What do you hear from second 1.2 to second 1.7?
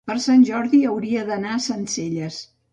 d'anar a